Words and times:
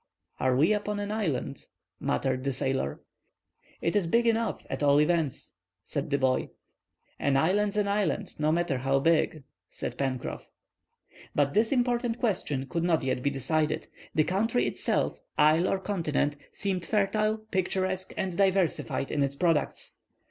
"Are 0.39 0.55
we 0.55 0.73
upon 0.73 0.99
an 0.99 1.11
island?" 1.11 1.67
muttered 1.99 2.43
the 2.43 2.53
sailor. 2.53 3.01
"It 3.81 3.95
is 3.95 4.07
big 4.07 4.25
enough, 4.25 4.65
at 4.67 4.81
all 4.81 4.99
events," 4.99 5.53
said 5.85 6.09
the 6.09 6.17
boy. 6.17 6.49
"An 7.19 7.37
island's 7.37 7.77
an 7.77 7.87
island, 7.87 8.33
no 8.39 8.51
matter 8.51 8.79
how 8.79 8.97
big," 8.97 9.43
said 9.69 9.99
Pencroff. 9.99 10.49
But 11.35 11.53
this 11.53 11.71
important 11.71 12.17
question 12.19 12.65
could 12.65 12.83
not 12.83 13.03
yet 13.03 13.21
be 13.21 13.29
decided. 13.29 13.89
The 14.15 14.23
country 14.23 14.65
itself, 14.65 15.19
isle 15.37 15.67
or 15.67 15.77
continent, 15.77 16.35
seemed 16.51 16.83
fertile, 16.83 17.37
picturesque, 17.51 18.11
and 18.17 18.35
diversified 18.35 19.11
in 19.11 19.21
its 19.21 19.35
products. 19.35 19.93